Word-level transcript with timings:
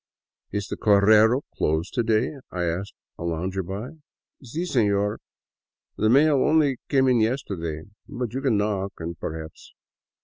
"Is 0.51 0.65
the 0.67 0.77
correo 0.77 1.41
closed 1.55 1.93
to 1.93 2.01
day?" 2.01 2.33
I 2.51 2.63
asked 2.63 2.95
a 3.19 3.23
lounger 3.23 3.61
by." 3.61 3.99
Si, 4.43 4.63
seiior, 4.63 5.17
the 5.95 6.09
mails 6.09 6.39
only 6.43 6.77
came 6.89 7.07
in 7.07 7.19
yesterday. 7.19 7.83
But 8.09 8.33
you 8.33 8.41
can 8.41 8.57
knock 8.57 8.93
and 8.97 9.15
perhaps. 9.19 9.75